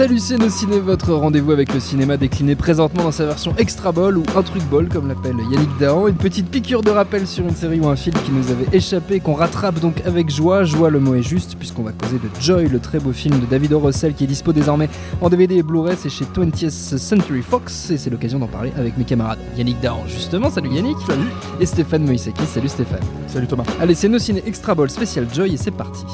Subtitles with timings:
[0.00, 4.22] Salut ciné, votre rendez-vous avec le cinéma décliné présentement dans sa version extra ball ou
[4.34, 7.80] un truc ball comme l'appelle Yannick Dahan, une petite piqûre de rappel sur une série
[7.80, 10.64] ou un film qui nous avait échappé qu'on rattrape donc avec joie.
[10.64, 13.44] Joie le mot est juste puisqu'on va causer de Joy, le très beau film de
[13.44, 13.78] David O.
[13.78, 14.88] Russell qui est dispo désormais
[15.20, 18.96] en DVD et Blu-ray, c'est chez 20th Century Fox et c'est l'occasion d'en parler avec
[18.96, 19.40] mes camarades.
[19.58, 20.96] Yannick Dahan justement, salut Yannick.
[21.06, 21.28] Salut.
[21.60, 23.04] Et Stéphane Moïsaki, salut Stéphane.
[23.26, 23.64] Salut Thomas.
[23.78, 26.06] Allez c'est nos ciné extra ball spécial Joy et c'est parti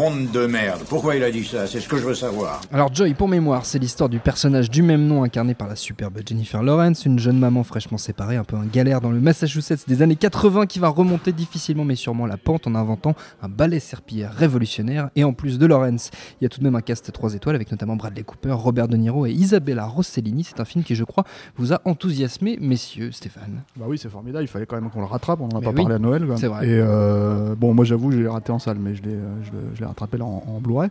[0.00, 0.80] Monde de merde.
[0.88, 1.66] Pourquoi il a dit ça?
[1.66, 2.62] C'est ce que je veux savoir.
[2.72, 6.20] Alors Joy, pour mémoire, c'est l'histoire du personnage du même nom incarné par la superbe
[6.26, 10.00] Jennifer Lawrence, une jeune maman fraîchement séparée, un peu un galère dans le Massachusetts des
[10.00, 14.32] années 80 qui va remonter difficilement mais sûrement la pente en inventant un balai serpillière
[14.32, 15.10] révolutionnaire.
[15.16, 17.56] Et en plus de Lawrence, il y a tout de même un cast 3 étoiles
[17.56, 20.44] avec notamment Bradley Cooper, Robert De Niro et Isabella Rossellini.
[20.44, 21.24] C'est un film qui, je crois,
[21.58, 23.64] vous a enthousiasmé, messieurs, Stéphane.
[23.76, 24.44] Bah oui, c'est formidable.
[24.44, 25.40] Il fallait quand même qu'on le rattrape.
[25.42, 26.24] On en a Mais pas oui, parlé à Noël.
[26.26, 26.38] quoi.
[26.38, 26.66] c'est vrai.
[26.66, 30.42] Et euh, bon, moi j'avoue, je l'ai raté en salle, mais je l'ai, rattrapé en,
[30.46, 30.88] en Blu-ray.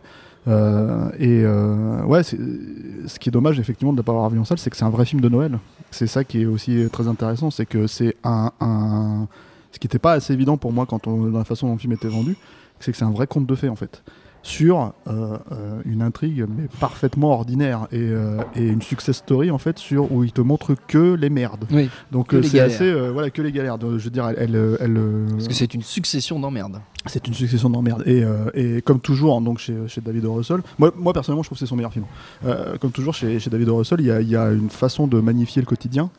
[0.48, 4.44] Euh, et euh, ouais, ce qui est dommage effectivement de ne pas l'avoir vu en
[4.44, 5.58] salle, c'est que c'est un vrai film de Noël.
[5.90, 9.26] C'est ça qui est aussi très intéressant, c'est que c'est un, un-
[9.72, 11.78] ce qui n'était pas assez évident pour moi quand on, dans la façon dont le
[11.78, 12.36] film était vendu,
[12.78, 14.02] c'est que c'est un vrai conte de fées en fait
[14.42, 19.58] sur euh, euh, une intrigue mais parfaitement ordinaire et, euh, et une success story en
[19.58, 21.66] fait sur où il te montre que les merdes.
[21.70, 23.78] Oui, Donc Que euh, les c'est assez voilà que les galères.
[23.80, 25.00] Je veux dire, elle, elle, elle,
[25.32, 26.80] parce que c'est une succession d'emmerdes.
[27.06, 30.34] c'est une succession d'emmerdes et, et comme toujours donc chez, chez David O.
[30.34, 32.06] Russell, moi, moi personnellement je trouve que c'est son meilleur film.
[32.80, 33.76] Comme toujours chez, chez David O.
[33.76, 36.10] Russell, il y a, il y a une façon de magnifier le quotidien.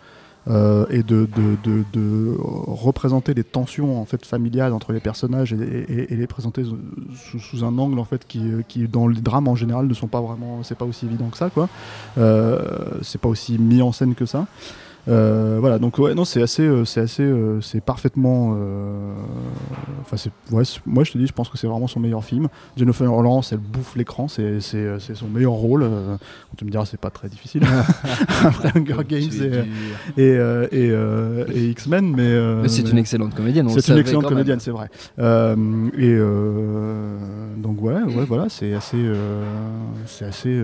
[0.50, 5.54] Euh, et de, de, de, de représenter les tensions en fait familiales entre les personnages
[5.54, 9.22] et, et- et les présenter sous, sous un angle en fait qui, qui dans les
[9.22, 11.70] drames en général ne sont pas vraiment c'est pas aussi évident que ça quoi.
[12.18, 12.60] Euh,
[13.04, 14.48] c'est pas aussi mis en scène que ça
[15.08, 18.56] euh, voilà, donc ouais, non, c'est assez, euh, c'est assez, euh, c'est parfaitement.
[20.02, 22.48] Enfin, c'est, ouais, moi je te dis, je pense que c'est vraiment son meilleur film.
[22.78, 25.90] Jennifer Lawrence, elle bouffe l'écran, c'est, c'est, c'est son meilleur rôle.
[26.58, 27.64] tu me diras, c'est pas très difficile
[28.44, 29.66] après Hunger Games
[30.18, 30.38] et, et,
[30.72, 33.70] et, et X-Men, mais, Mais c'est une excellente comédienne.
[33.70, 34.90] c'est une excellente comédienne, c'est vrai.
[35.18, 36.18] Et
[37.58, 39.04] donc ouais, ouais, voilà, c'est assez,
[40.06, 40.62] c'est assez,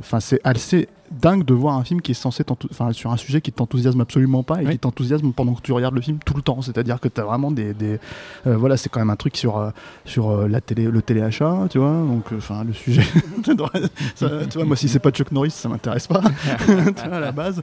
[0.00, 0.88] enfin c'est assez
[1.20, 4.42] dingue de voir un film qui est censé, enfin sur un sujet qui t'enthousiasme absolument
[4.42, 4.72] pas et Oui.
[4.72, 6.62] qui t'enthousiasme pendant que tu regardes le film tout le temps.
[6.62, 7.98] C'est-à-dire que t'as vraiment des, des
[8.46, 9.70] euh, voilà, c'est quand même un truc sur euh,
[10.04, 11.92] sur euh, la télé, le téléachat, tu vois.
[11.92, 13.02] Donc enfin le sujet,
[14.14, 16.22] ça, tu vois, moi si c'est pas Chuck Norris, ça m'intéresse pas,
[16.66, 17.62] tu vois, à la base.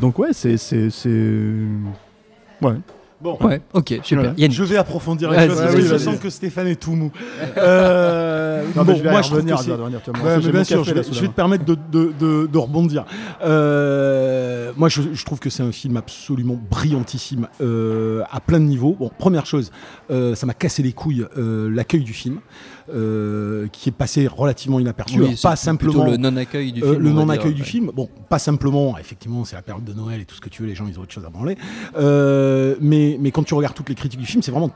[0.00, 0.88] Donc ouais, c'est c'est
[2.62, 2.74] ouais.
[3.22, 3.38] Bon.
[3.40, 4.18] Ouais, ok, super.
[4.24, 4.34] Voilà.
[4.36, 4.56] Yannick.
[4.56, 5.56] Je vais approfondir les choses.
[5.58, 7.10] vas-y, parce que je sens que Stéphane est tout mou.
[7.56, 10.84] Euh, Non, bon, mais je vais moi, y je trouve revenir, que Ouais, bien sûr,
[10.84, 13.04] je vais, je vais te permettre de, de- de- de rebondir.
[13.42, 18.64] Euh, moi, je, je trouve que c'est un film absolument brillantissime euh, à plein de
[18.64, 18.96] niveaux.
[18.98, 19.70] Bon, première chose,
[20.10, 22.38] euh, ça m'a cassé les couilles euh, l'accueil du film,
[22.88, 25.18] euh, qui est passé relativement inaperçu.
[25.18, 27.02] Oui, Alors, pas simplement le non-accueil du euh, film.
[27.02, 27.66] le non-accueil du ouais.
[27.66, 27.90] film.
[27.94, 30.68] Bon, pas simplement, effectivement, c'est la période de Noël et tout ce que tu veux,
[30.68, 31.56] les gens ils ont autre chose à branler.
[31.96, 34.70] Euh, mais, mais quand tu regardes toutes les critiques du film, c'est vraiment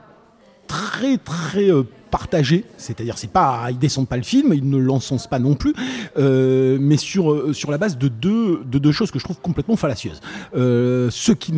[0.66, 0.85] très
[1.24, 5.40] très euh, partagé, c'est-à-dire c'est pas ils descendent pas le film, ils ne l'encensent pas
[5.40, 5.74] non plus,
[6.16, 9.40] euh, mais sur euh, sur la base de deux de deux choses que je trouve
[9.40, 10.20] complètement fallacieuses.
[10.54, 11.52] Ceux qui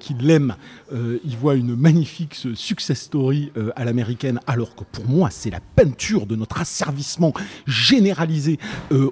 [0.00, 0.56] qui l'aiment,
[0.92, 6.26] ils voient une magnifique success story à l'américaine, alors que pour moi c'est la peinture
[6.26, 7.32] de notre asservissement
[7.66, 8.58] généralisé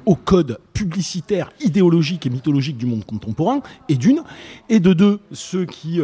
[0.07, 4.23] au code publicitaire, idéologique et mythologique du monde contemporain, et d'une,
[4.69, 6.01] et de deux, ceux qui,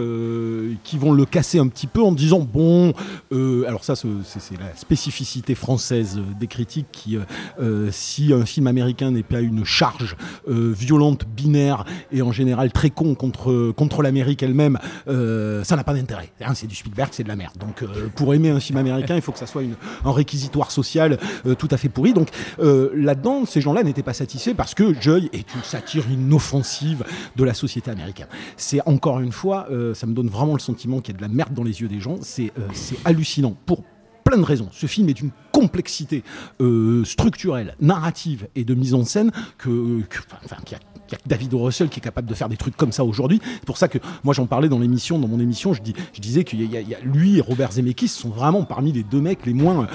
[0.85, 2.93] qui vont le casser un petit peu en disant, bon,
[3.41, 7.19] euh, alors ça, c'est la spécificité française euh, des critiques qui,
[7.61, 10.17] euh, si un film américain n'est pas une charge
[10.47, 16.31] violente, binaire, et en général très con contre, contre l'Amérique elle-même, ça n'a pas d'intérêt.
[16.41, 17.57] Hein, c'est du Spielberg, c'est de la merde.
[17.59, 17.85] Donc,
[18.15, 19.63] pour aimer un film américain, il faut que ça soit
[20.05, 21.19] un réquisitoire social
[21.59, 22.13] tout à fait pourri.
[22.13, 22.29] Donc,
[22.59, 27.05] là-dedans, ces gens-là n'étaient pas satisfaits parce que Joy est une satire inoffensive
[27.37, 28.29] de la société américaine.
[28.57, 31.33] C'est encore une fois, ça me donne vraiment le sentiment qu'il y a de la
[31.33, 32.17] merde dans les yeux des gens.
[32.23, 32.97] C'est c'est
[33.67, 33.85] pour
[34.25, 34.69] plein de raisons.
[34.73, 36.23] Ce film est d'une complexité
[36.61, 40.03] euh, structurelle, narrative et de mise en scène que,
[40.75, 40.79] a
[41.11, 41.51] il y a que David.
[41.55, 43.41] Russell qui est capable de faire des trucs comme ça aujourd'hui.
[43.55, 46.21] C'est pour ça que moi j'en parlais dans l'émission, dans mon émission, je, dis, je
[46.21, 48.63] disais qu'il y, a- y a- il y a lui et Robert Zemeckis sont vraiment
[48.63, 49.87] parmi les deux mecs les moins euh,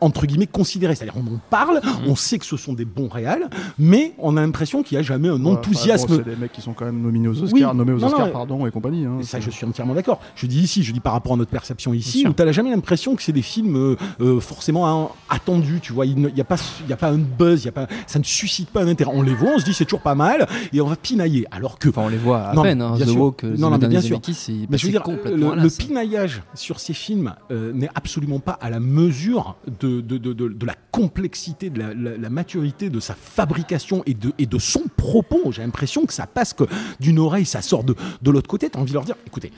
[0.00, 0.94] entre guillemets considérés.
[0.94, 4.40] C'est-à-dire on en parle, on sait que ce sont des bons réals, mais on a
[4.40, 6.04] l'impression qu'il n'y a jamais un enthousiasme.
[6.06, 7.98] enfin, bon, c'est des mecs qui sont quand même nominés aux Oscars, Oui, nommés aux
[7.98, 9.04] non, Oscars, non, pardon, et compagnie.
[9.04, 9.18] hein.
[9.22, 10.20] Ça, je suis entièrement d'accord.
[10.34, 12.70] Je dis ici, je dis par rapport à notre perception ici, où tu n'as jamais
[12.70, 15.80] l'impression que c'est des films euh, euh, forcément hein, attendus.
[15.82, 17.72] Tu vois, il n'y a, pas- il y a pas un buzz, il y a
[17.72, 19.10] pas, ça ne suscite pas un intérêt.
[19.14, 21.46] On les voit, on se dit c'est toujours pas mal, et on va pinailler.
[21.50, 21.88] Alors que.
[21.88, 22.82] Enfin, on les voit à Non, peine.
[22.82, 22.96] Hein.
[22.98, 23.20] The sûr.
[23.20, 24.20] Walk, euh, Non, non, The mais bien sûr.
[24.68, 28.70] Mais je veux dire, le, le pinaillage sur ces films euh, n'est absolument pas à
[28.70, 33.00] la mesure de, de, de, de- de la complexité, de la, la- la maturité de
[33.00, 35.52] sa fabrication et de, et de son propos.
[35.52, 36.64] J'ai l'impression que ça passe que
[37.00, 38.68] d'une oreille, ça sort de, de l'autre côté.
[38.70, 39.52] Tu as envie de leur dire, écoutez,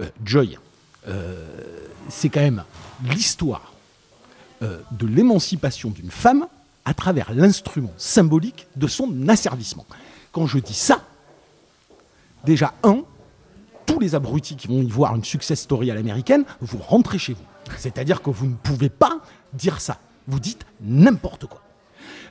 [0.00, 0.58] euh, Joy,
[1.08, 1.46] euh,
[2.08, 2.64] c'est quand même
[3.10, 3.72] l'histoire
[4.62, 6.46] de l'émancipation d'une femme
[6.86, 9.84] à travers l'instrument symbolique de son asservissement.
[10.34, 11.00] Quand je dis ça,
[12.44, 13.02] déjà, un,
[13.86, 17.34] tous les abrutis qui vont y voir une success story à l'américaine, vous rentrez chez
[17.34, 17.44] vous.
[17.78, 19.20] C'est-à-dire que vous ne pouvez pas
[19.52, 19.98] dire ça.
[20.26, 21.62] Vous dites n'importe quoi.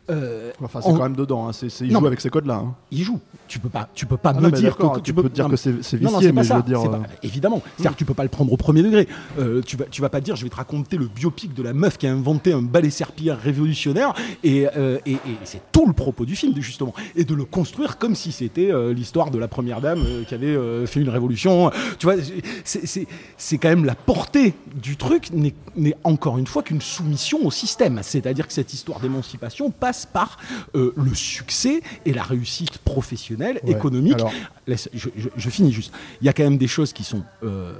[0.09, 1.47] Euh, Enfin, c'est en- quand même dedans.
[1.47, 1.51] hein.
[1.81, 2.55] Il Non, joue avec ces codes-là.
[2.55, 2.75] hein.
[2.91, 3.19] il joue.
[3.47, 5.51] Tu peux pas, tu peux pas Ah me non, dire que tu peux dire non,
[5.51, 5.69] que c'est-
[6.01, 7.61] non, non, vicié, pas mais je ça, veux dire, euh, pas- évidemment.
[7.77, 9.07] C'est-à-dire que tu peux pas le prendre au premier degré.
[9.39, 11.73] Euh, tu vas, tu vas pas dire, je vais te raconter le biopic de la
[11.73, 14.13] meuf qui a inventé un balai serpillère révolutionnaire,
[14.43, 17.97] et, euh, et, et c'est tout le propos du film justement, et de le construire
[17.97, 20.57] comme si c'était l'histoire de la première dame qui avait
[20.87, 21.71] fait une révolution.
[21.99, 22.15] Tu vois,
[22.63, 27.49] c'est- quand même la portée du truc n'est n'est encore une fois qu'une soumission au
[27.51, 27.99] système.
[28.03, 30.37] C'est-à-dire que cette histoire d'émancipation passe par
[30.75, 33.71] euh, le succès et la réussite professionnelle, Ouais.
[33.71, 34.13] économique.
[34.15, 34.31] Alors-
[34.67, 35.93] Laisse- je, je- je finis juste.
[36.21, 37.73] Il y a quand même des choses qui sont euh,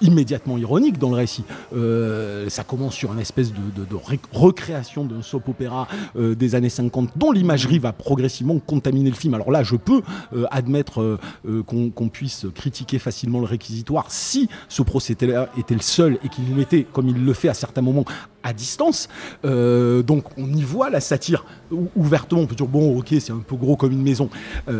[0.00, 1.44] immédiatement ironiques dans le récit.
[1.74, 6.34] Euh, ça commence sur une espèce de, de- de ré- recréation d'un soap opéra euh,
[6.34, 9.34] des années 50 dont l'imagerie va progressivement contaminer le film.
[9.34, 10.02] Alors là, je peux
[10.34, 11.18] euh, admettre
[11.66, 16.54] qu'on puisse critiquer facilement le réquisitoire si ce procédé-là était le seul et qu'il nous
[16.54, 18.04] mettait, comme il le fait à certains moments,
[18.42, 19.08] à distance.
[19.44, 22.42] Donc on y voit la satire ou- ouvertement.
[22.42, 24.28] On peut dire bon, ok, c'est un peu gros comme une maison,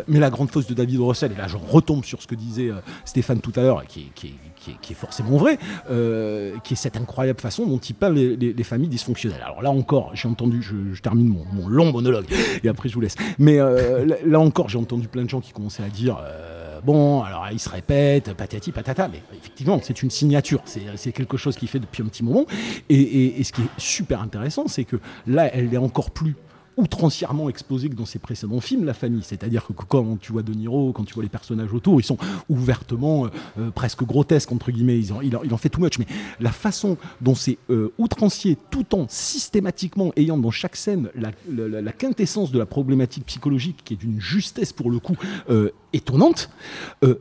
[0.08, 2.70] mais la grande fausse de David Russell, et là je retombe sur ce que disait
[3.04, 5.58] Stéphane tout à l'heure, qui, est- qui est- forcément vrai,
[5.90, 9.42] euh, qui est cette incroyable façon dont il peint les, les- les familles dysfonctionnelles.
[9.44, 12.26] Alors là encore, j'ai entendu, je, termine mon, long monologue
[12.62, 13.14] et après je vous laisse.
[13.38, 16.18] Mais euh, là, encore, j'ai entendu plein de gens qui commençaient à dire.
[16.22, 21.36] euh, Bon, alors il se répète, patati patata, mais effectivement, c'est une signature, c'est quelque
[21.36, 22.46] chose qu'il fait depuis un petit moment.
[22.88, 24.96] Et- et ce qui est super intéressant, c'est que
[25.26, 26.36] là, elle est encore plus
[26.80, 29.22] outrancièrement exposée que dans ses précédents films, la famille.
[29.22, 32.18] C'est-à-dire que quand tu vois De Niro, quand tu vois les personnages autour, ils sont
[32.48, 33.28] ouvertement euh,
[33.58, 34.98] euh, presque grotesques, entre guillemets.
[34.98, 35.98] Ils en, il, en, en fait too much.
[35.98, 36.06] Mais
[36.40, 42.50] la façon dont c'est euh, outrancier, tout en systématiquement ayant dans chaque scène la, quintessence
[42.50, 45.16] de la problématique psychologique, qui est d'une justesse pour le coup
[45.50, 46.50] euh, étonnante,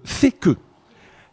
[0.04, 0.56] fait que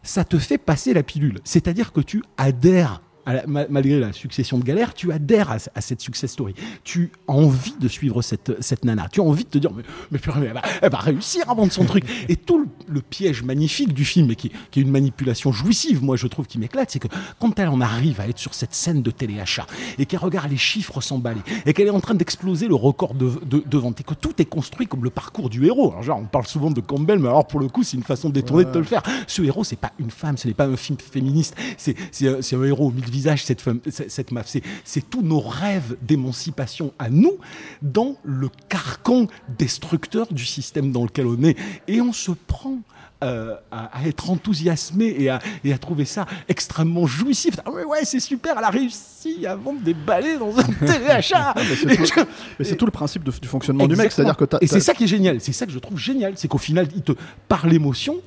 [0.03, 1.39] ça te fait passer la pilule.
[1.43, 3.01] C'est-à-dire que tu adhères,
[3.33, 6.53] la- malgré la succession de galères, tu adhères à, à cette success story.
[6.83, 9.07] Tu as envie de suivre cette, cette nana.
[9.11, 11.49] Tu as envie de te dire, mais, mais purée, mais elle, va, elle va réussir
[11.49, 12.05] à vendre son truc.
[12.29, 16.03] Et tout le, le piège magnifique du film, et qui, qui est une manipulation jouissive,
[16.03, 17.07] moi je trouve qui m'éclate, c'est que
[17.39, 20.57] quand elle en arrive à être sur cette scène de téléachat, et qu'elle regarde les
[20.57, 24.03] chiffres s'emballer, et qu'elle est en train d'exploser le record de, de, de vente, et
[24.03, 25.91] que tout est construit comme le parcours du héros.
[25.91, 28.29] Alors, genre, on parle souvent de Campbell, mais alors pour le coup, c'est une façon
[28.29, 29.03] détournée de te le faire.
[29.27, 31.95] Ce héros, c'est pas une femme, ce n'est pas un film féministe, c'est
[32.27, 34.47] un, héros au mille visages, cette femme, cette, meuf.
[34.47, 37.37] C'est- tous nos rêves d'émancipation à nous
[37.81, 41.55] dans le carcan destructeur du système dans lequel on est.
[41.87, 42.77] Et on se prend.
[43.23, 47.55] euh, à, à être enthousiasmé et à, et à trouver ça extrêmement jouissif.
[47.65, 51.55] Ah ouais, ouais, c'est super, elle a réussi à vendre des balais dans un téléachat.
[51.57, 52.21] c'est Et tout- je-
[52.59, 54.93] Mais c'est tout le principe de- du fonctionnement du mec, c'est-à-dire que Et c'est ça
[54.93, 57.13] qui est génial, c'est ça que je trouve génial, c'est qu'au final, il te,
[57.47, 58.17] par l'émotion,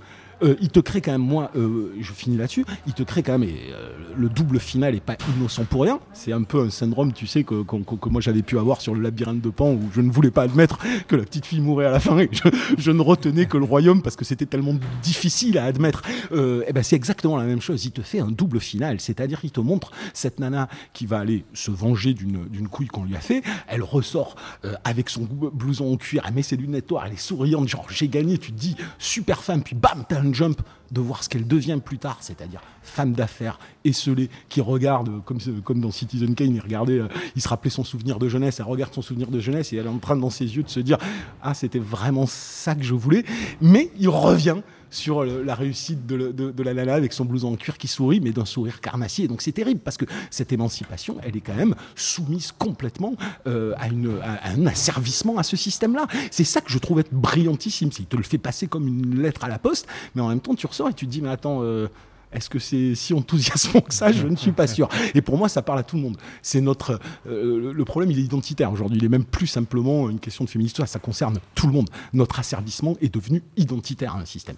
[0.42, 3.38] euh, il te crée quand même, moi, euh, je finis là-dessus, il te crée quand
[3.38, 6.70] même, et euh, le double final est pas innocent pour rien, c'est un peu un
[6.70, 9.88] syndrome, tu sais, que, que- moi j'avais pu avoir sur le labyrinthe de Pan, où
[9.92, 10.78] je ne voulais pas admettre
[11.08, 12.30] que la petite fille mourait à la fin, et
[12.78, 16.02] je, ne retenais que le royaume parce que c'était tellement difficile à admettre.
[16.32, 19.50] Et ben c'est exactement la même chose, il te fait un double final, c'est-à-dire qu'il
[19.50, 23.42] te montre cette nana qui va aller se venger d'une couille qu'on lui a fait,
[23.68, 24.36] elle ressort
[24.84, 28.08] avec son blouson en cuir, elle met ses lunettes noires, elle est souriante, genre j'ai
[28.08, 30.60] gagné, tu te dis super femme, puis bam, t'as un jump
[30.90, 35.38] de voir ce qu'elle devient plus tard, c'est-à-dire femme d'affaires, esselée, qui regarde, euh, comme,
[35.64, 38.66] comme dans Citizen Kane, il regardait, euh, il se rappelait son souvenir de jeunesse, elle
[38.66, 40.80] regarde son souvenir de jeunesse et elle est en train dans ses yeux de se
[40.80, 40.98] dire,
[41.42, 43.24] ah c'était vraiment ça que je voulais,
[43.60, 44.58] mais il revient
[44.90, 48.30] sur le- la réussite de, la nana avec son blouson en cuir qui sourit, mais
[48.32, 49.28] d'un sourire carnassier.
[49.28, 53.14] Donc c'est terrible parce que cette émancipation, elle est quand même soumise complètement
[53.46, 56.06] euh, à, un asservissement à ce système-là.
[56.30, 57.90] C'est ça que je trouve être brillantissime.
[57.90, 60.54] Qu'il te le fait passer comme une lettre à la poste, mais en même temps
[60.54, 61.60] tu ressors et tu te dis, mais attends.
[61.62, 61.88] euh,
[62.32, 64.12] est-ce que c'est si enthousiasmant que ça?
[64.12, 64.88] Je ne suis pas sûr.
[65.16, 66.16] Et pour moi, ça parle à tout le monde.
[66.42, 68.98] C'est notre euh, le- le problème, il est identitaire aujourd'hui.
[68.98, 70.86] Il est même plus simplement une question de féminisme.
[70.86, 71.90] Ça concerne tout le monde.
[72.12, 74.54] Notre asservissement est devenu identitaire à un système.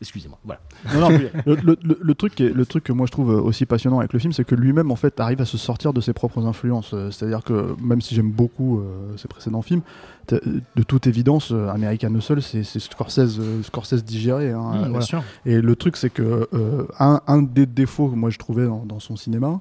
[0.00, 0.38] Excusez-moi.
[0.44, 0.60] Voilà.
[0.92, 3.12] Non, non, mais le, le- le- le truc qui est- le truc que moi je
[3.12, 5.94] trouve aussi passionnant avec le film, c'est que lui-même en fait arrive à se sortir
[5.94, 6.90] de ses propres influences.
[6.92, 9.80] Euh, C'est-à-dire que même si j'aime beaucoup euh, ses précédents films,
[10.26, 14.52] t'as- de toute évidence, euh, American Hustle, c'est Scorsese, euh, Scorsese digéré.
[14.52, 15.22] hein, Mmh, bien sûr.
[15.46, 18.84] Et le truc, c'est que euh, un, un des défauts que moi je trouvais dans,
[18.84, 19.60] dans son cinéma,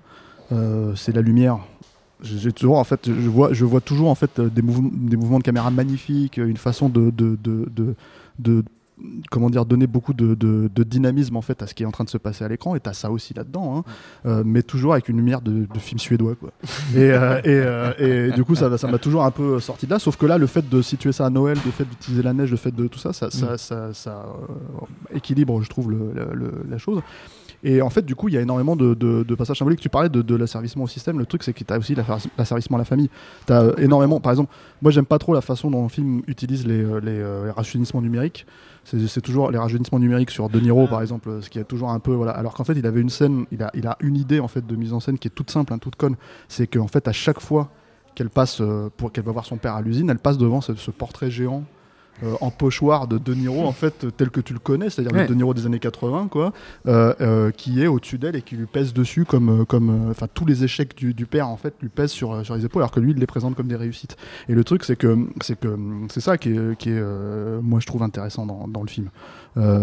[0.51, 1.59] euh, c'est la lumière.
[2.21, 5.15] J'ai toujours, en fait, je vois, je vois toujours en fait euh, des, mouvements, des
[5.17, 7.95] mouvements de caméra magnifiques, une façon de, de, de, de,
[8.39, 8.63] de-
[9.29, 11.91] comment dire, donner beaucoup de, de- de dynamisme en fait à ce qui est en
[11.91, 12.75] train de se passer à l'écran.
[12.75, 13.83] Et t'as ça aussi là-dedans, hein.
[14.25, 16.51] Euh, mais toujours avec une lumière de, de film suédois, quoi.
[16.95, 19.91] et, euh, et, euh, et du coup, ça ça m'a toujours un peu sorti de
[19.91, 19.99] là.
[19.99, 22.51] Sauf que là, le fait de situer ça à Noël, le fait d'utiliser la neige,
[22.51, 26.33] le fait de tout ça, ça, ça, ça, ça, euh, équilibre, je trouve, le- le-
[26.33, 27.01] le- la chose.
[27.67, 29.79] Et en fait, du coup, il y a énormément de, de- de passages symboliques.
[29.81, 31.17] Tu parlais de, de l'asservissement au système.
[31.17, 33.09] Le truc, c'est que tu as aussi l'asservi- l'asservissement à la famille.
[33.47, 34.19] Tu as énormément.
[34.19, 34.53] Par exemple,
[34.83, 37.51] moi, j'aime pas trop la façon dont le film utilise les, euh, les, euh, les
[37.51, 38.45] rajeunissements numériques.
[38.83, 41.89] C'est c'est toujours les rajeunissements numériques sur De Niro, par exemple, ce qui est toujours
[41.89, 42.13] un peu.
[42.13, 42.33] Voilà.
[42.33, 44.63] Alors qu'en fait, il avait une scène, il a, il a une idée en fait
[44.65, 46.15] de mise en scène qui est toute simple, hein, toute conne.
[46.47, 47.71] C'est qu'en fait, à chaque fois
[48.13, 50.75] qu'elle passe, euh, pour qu'elle va voir son père à l'usine, elle passe devant ce,
[50.75, 51.63] ce portrait géant
[52.23, 55.23] euh, en pochoir de De Niro, en fait, tel que tu le connais, c'est-à-dire Ouais.
[55.23, 56.53] le De Niro des années 80, quoi,
[56.87, 60.45] euh, euh, qui est au-dessus d'elle et qui lui pèse dessus comme, comme, enfin, tous
[60.45, 62.99] les échecs du, du père, en fait, lui pèsent sur, sur les épaules, alors que
[62.99, 64.15] lui, il les présente comme des réussites.
[64.47, 65.77] Et le truc, c'est que, c'est que,
[66.09, 67.03] c'est ça qui est, qui est
[67.61, 69.09] moi, je trouve intéressant dans, dans le film.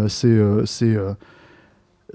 [0.07, 0.97] C'est, c'est,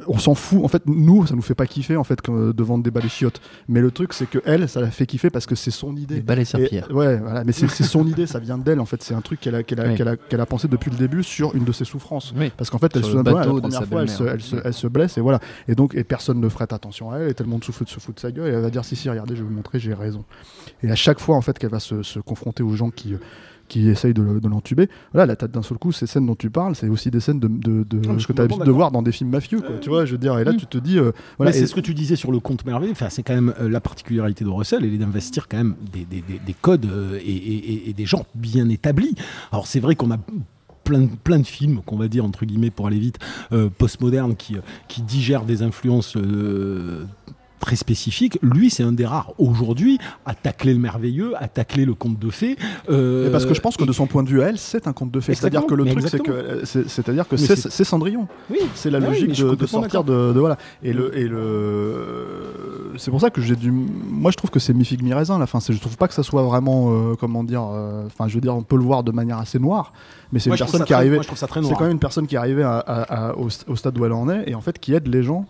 [0.06, 0.60] on s'en fout.
[0.64, 3.08] En fait, nous, ça nous fait pas kiffer en fait que- de vendre des balais
[3.08, 3.40] chiottes.
[3.68, 6.16] Mais le truc, c'est que elle, ça la fait kiffer parce que c'est son idée.
[6.16, 6.88] Des balais serpillères.
[6.94, 9.02] ouais, voilà, mais c'est son idée, ça vient d'elle en fait.
[9.02, 9.94] C'est un truc qu'elle a, qu'elle a, Oui.
[9.96, 12.32] qu'elle a, qu'elle a pensé depuis le début sur une de ses souffrances.
[12.36, 12.52] Oui.
[12.56, 15.18] Parce qu'en fait, elle se la première fois, elle se, elle, se, elle se blesse
[15.18, 15.40] et voilà.
[15.66, 17.30] Et donc, et personne ne ferait attention à elle.
[17.30, 18.48] Et tout le monde se fout, se fout de sa gueule.
[18.48, 20.24] Et elle va dire si si, regardez, je vais vous montrer, j'ai raison.
[20.82, 23.14] Et à chaque fois en fait qu'elle va se, se confronter aux gens qui
[23.68, 24.88] qui essayent de, le- de l'entuber.
[25.12, 27.38] Voilà, la tête d'un seul coup, ces scènes dont tu parles, c'est aussi des scènes
[27.40, 29.30] de, de, de- Ah, je suis que tu as l'habitude de voir dans des films
[29.30, 30.56] mafieux, quoi, tu vois, je veux dire, et là Mm.
[30.56, 32.92] tu te dis, euh, voilà, et- c'est ce que tu disais sur le compte merveilleux.
[32.92, 36.04] Enfin, c'est quand même euh, la particularité de Russell, elle est d'investir quand même des,
[36.04, 39.14] des- des- des codes euh, et, et- et des gens bien établis.
[39.52, 40.18] Alors c'est vrai qu'on a
[40.84, 43.18] plein de, plein de films, qu'on va dire entre guillemets pour aller vite,
[43.52, 44.56] euh, postmodernes qui,
[44.88, 46.16] qui digèrent des influences.
[46.16, 47.04] euh,
[47.58, 48.38] très spécifiques.
[48.42, 52.30] Lui, c'est un des rares aujourd'hui à tacler le merveilleux, à tacler le conte de
[52.30, 52.56] fées.
[52.90, 54.92] euh, parce que je pense que de son point de vue à elle, c'est un
[54.92, 55.34] conte de fées.
[55.34, 58.26] C'est-à-dire que le truc, c'est que, euh, c'est- c'est-à-dire que c'est Cendrillon.
[58.50, 60.56] oui, C'est la Ah logique de, sortir de, de- voilà.
[60.82, 64.74] Et le et le c'est pour ça que j'ai du moi je trouve que c'est
[64.74, 65.58] mi figue mi raisin la fin.
[65.60, 67.62] Je trouve pas que ça soit vraiment euh, comment dire.
[67.72, 69.92] euh, Enfin je veux dire on peut le voir de manière assez noire,
[70.32, 71.20] mais c'est une personne qui est arrivée.
[71.34, 74.04] C'est quand même une personne qui est arrivée à- à- à- au, au stade où
[74.04, 75.46] elle en est et en fait qui aide les gens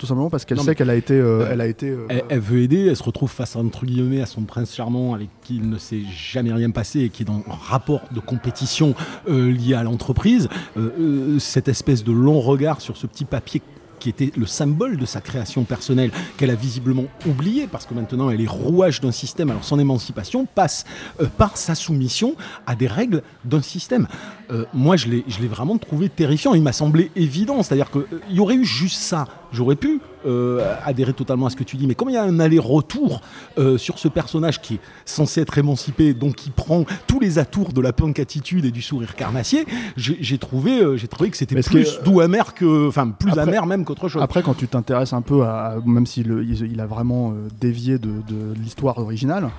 [0.00, 2.40] tout simplement parce qu'elle sait qu'elle a été euh, elle a été euh, Elle, elle
[2.40, 5.68] veut aider, elle se retrouve face entre guillemets à son prince charmant avec qui il
[5.68, 8.94] ne s'est jamais rien passé et qui est dans un rapport de compétition
[9.28, 10.48] euh, lié à l'entreprise.
[10.78, 13.60] Euh, euh, cette espèce de long regard sur ce petit papier
[14.00, 18.30] qui était le symbole de sa création personnelle, qu'elle a visiblement oublié, parce que maintenant
[18.30, 19.50] elle est rouage d'un système.
[19.50, 20.84] Alors son émancipation passe
[21.20, 22.34] euh, par sa soumission
[22.66, 24.08] à des règles d'un système.
[24.50, 26.54] Euh, moi, je l'ai je l'ai vraiment trouvé terrifiant.
[26.54, 27.62] Il m'a semblé évident.
[27.62, 29.26] C'est-à-dire qu'il y aurait eu juste ça.
[29.52, 31.86] J'aurais pu euh, adhérer totalement à ce que tu dis.
[31.86, 33.20] Mais comme il y a un aller-retour
[33.58, 37.72] euh, sur ce personnage qui est censé être émancipé, donc qui prend tous les atours
[37.72, 39.64] de la punk attitude et du sourire carnassier,
[39.96, 43.30] j'ai trouvé, euh, j'ai trouvé que c'était plus qui est- doux amer que, enfin plus
[43.30, 44.22] Après- amer même qu'autre chose.
[44.22, 46.28] Après, quand tu t'intéresses un peu à, même s'il
[46.60, 49.50] il, a vraiment dévié de, de l'histoire originale,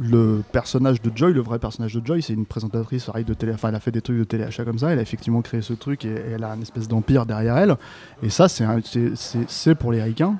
[0.00, 3.52] le personnage de Joy, le vrai personnage de Joy, c'est une présentatrice de télé.
[3.52, 4.90] Enfin, elle a fait des trucs de téléachat comme ça.
[4.90, 7.67] Elle a effectivement créé ce truc et, et elle a une espèce d'empire derrière elle.
[8.22, 8.80] Et ça, c'est un-
[9.78, 10.36] pour les ricains.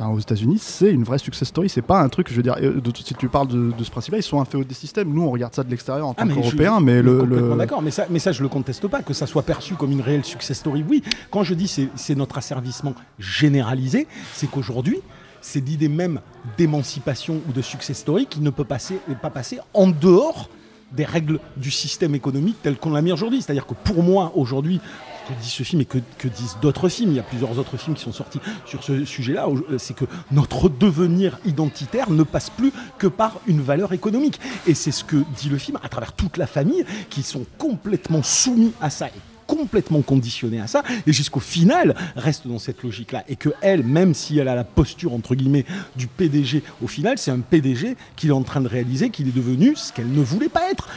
[0.00, 1.68] Enfin, aux États-Unis, c'est une vraie success story.
[1.68, 4.18] C'est pas un truc, je veux dire, de- si tu parles de, de ce principe-là,
[4.18, 5.12] ils sont inféodés des systèmes.
[5.12, 8.06] Nous, on regarde ça de l'extérieur en Ah, tant qu'Européens, mais le, d'accord, mais ça,
[8.08, 10.84] mais ça je le conteste pas que ça soit perçu comme une réelle success story.
[10.88, 14.98] Oui, quand je dis c'est c'est notre asservissement généralisé, c'est qu'aujourd'hui
[15.40, 16.20] c'est l'idée même
[16.56, 20.48] d'émancipation ou de success story qui ne peut passer, pas passer en dehors
[20.92, 23.42] des règles du système économique tel qu'on l'a mis aujourd'hui.
[23.42, 24.80] C'est-à-dire que pour moi aujourd'hui
[25.28, 27.96] que dit ce film et que, disent d'autres films, il y a plusieurs autres films
[27.96, 32.72] qui sont sortis sur ce sujet-là, euh, c'est que notre devenir identitaire ne passe plus
[32.98, 34.40] que par une valeur économique.
[34.66, 38.22] Et c'est ce que dit le film à travers toute la famille qui sont complètement
[38.22, 39.08] soumis à ça.
[39.46, 43.24] Complètement conditionnée à ça, et jusqu'au final reste dans cette logique-là.
[43.28, 45.64] Et que elle, même si elle a la posture entre guillemets
[45.96, 49.34] du PDG, au final, c'est un PDG qu'il est en train de réaliser, qu'il est
[49.34, 50.88] devenu ce qu'elle ne voulait pas être.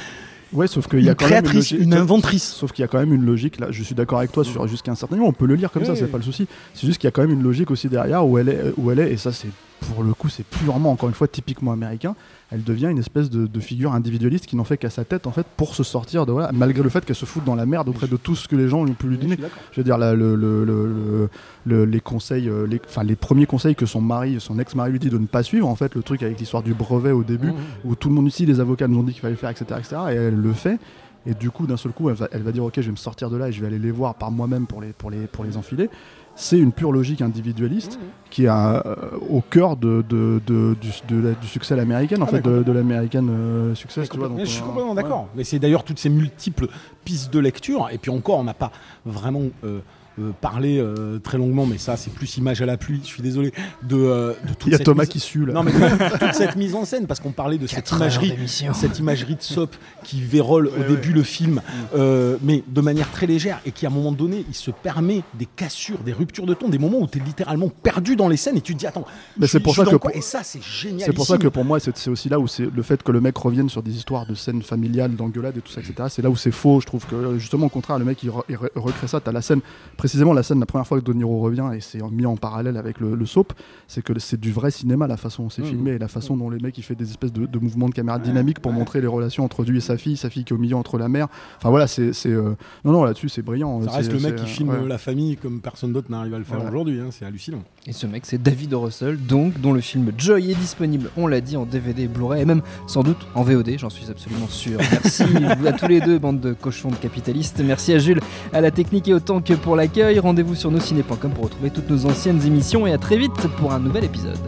[0.54, 2.44] Ouais, sauf qu'il y a Une quand même logique- une inventrice.
[2.44, 3.68] Sauf qu'il y a quand même une logique là.
[3.72, 5.28] Je suis d'accord avec toi sur jusqu'à un certain niveau.
[5.28, 6.46] On peut le lire comme ça, Oui, c'est pas le souci.
[6.74, 8.92] C'est juste qu'il y a quand même une logique aussi derrière où elle est, où
[8.92, 9.14] elle est.
[9.14, 9.48] Et ça, c'est
[9.88, 12.16] pour le coup, c'est purement encore une fois typiquement américain.
[12.52, 15.32] Elle devient une espèce de, de figure individualiste qui n'en fait qu'à sa tête en
[15.32, 17.88] fait pour se sortir de voilà, malgré le fait qu'elle se fout dans la merde
[17.90, 19.38] auprès de tout ce que les gens lui ont pu lui donner.
[19.72, 21.30] Je veux dire, là, le, le- le- le-
[21.66, 25.00] le- les conseils, euh, les, enfin, les premiers conseils que son mari, son ex-mari lui
[25.00, 27.52] dit de ne pas suivre, en fait, le truc avec l'histoire du brevet au début,
[27.86, 29.66] où tout le monde ici, les avocats nous ont dit qu'il fallait le faire, etc.,
[29.80, 30.80] etc., et elle le fait.
[31.28, 32.96] Et du coup, d'un seul coup, elle va, elle va dire, ok, je vais me
[32.96, 35.28] sortir de là et je vais aller les voir par moi-même pour les, pour les,
[35.28, 35.88] pour les enfiler.
[36.36, 38.82] C'est une pure logique individualiste qui est euh,
[39.30, 42.42] au cœur de, de, de- du, de la- du succès à l'américaine, en Ah, fait,
[42.42, 44.30] de, l'américaine euh, success, tu vois.
[44.30, 45.04] donc, Mais je suis euh, complètement ouais.
[45.04, 45.28] d'accord.
[45.36, 46.68] Mais c'est d'ailleurs toutes ces multiples
[47.04, 47.90] pistes de lecture.
[47.92, 48.72] Et puis encore, on n'a pas
[49.06, 49.80] vraiment euh,
[50.20, 53.00] euh, parlé euh, très longuement, mais ça, c'est plus image à la pluie.
[53.04, 53.54] Je suis désolé
[53.84, 55.54] de, euh, de toute Il y a cette Thomas mise- qui sue là.
[55.54, 58.34] Non, mais toute cette mise en scène, parce qu'on parlait de cette imagerie,
[58.74, 61.62] cette imagerie de soap qui vérole au début le film,
[61.96, 65.24] euh, mais de manière très légère, et qui à un moment donné, il se permet
[65.36, 68.38] des cassures, des ruptures de ton, des moments où tu es littéralement perdu dans les
[68.38, 69.06] scènes et tu te dis attends,
[69.38, 71.06] Mais je c'est pour ça que pour- et ça c'est génial.
[71.08, 73.22] C'est pour ça que pour moi, c'est aussi là où c'est le fait que le
[73.22, 75.94] mec revienne sur des histoires de scènes familiales, d'engueulades et tout ça, etc.
[76.10, 76.80] C'est là où c'est faux.
[76.82, 79.20] Je trouve que justement, au contraire, le mec il, re- il re- recrée ça.
[79.20, 79.62] T'as la scène,
[80.02, 82.76] précisément la scène, la première fois que De Niro revient et c'est mis en parallèle
[82.76, 83.54] avec le, le soap,
[83.88, 85.68] c'est que c'est du vrai cinéma la façon dont c'est Mhm.
[85.68, 87.94] filmé et la façon dont les mecs il fait des espèces de, de mouvements de
[87.94, 90.56] caméra dynamiques pour montrer les relations entre lui et sa fille, sa fille qui est
[90.56, 91.28] au milieu entre la mère.
[91.58, 93.80] Enfin voilà, c'est euh, non non là-dessus c'est brillant.
[93.84, 94.88] ça reste C'est- le mec qui euh, filme ouais.
[94.88, 96.72] la famille comme personne d'autre n'arrive à le faire Voilà.
[96.72, 97.00] aujourd'hui.
[97.00, 97.62] hein, c'est hallucinant.
[97.86, 98.82] Et ce mec, c'est David O.
[98.82, 102.42] Russell, donc, dont le film Joy est disponible, on l'a dit, en DVD et Blu-ray,
[102.44, 104.80] et même sans doute en VOD, j'en suis absolument sûr.
[104.80, 105.24] Merci
[105.68, 107.60] à tous les deux, bande de cochons de capitalistes.
[107.66, 108.20] Merci à Jules,
[108.54, 112.42] à la technique et autant que pour Rendez-vous sur nosciné.com pour retrouver toutes nos anciennes
[112.46, 114.40] émissions, et à très vite pour un nouvel épisode.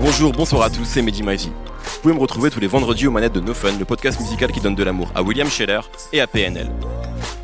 [0.00, 1.50] Bonjour, bonsoir à tous, c'est Mehdi Maizy.
[1.50, 4.50] Vous pouvez me retrouver tous les vendredis aux manettes de No Fun, le podcast musical
[4.50, 5.80] qui donne de l'amour à William Scheller
[6.12, 6.70] et à PNL.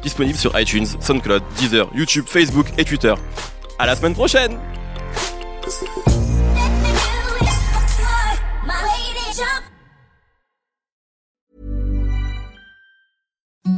[0.02, 3.14] Disponible sur iTunes, SoundCloud, Deezer, YouTube, Facebook et Twitter.
[3.78, 4.58] À la semaine prochaine